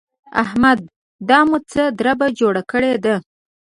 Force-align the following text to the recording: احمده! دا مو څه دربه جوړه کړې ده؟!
احمده! 0.43 0.85
دا 1.29 1.39
مو 1.47 1.57
څه 1.71 1.83
دربه 1.99 2.27
جوړه 2.39 2.61
کړې 2.71 2.93
ده؟! 3.03 3.15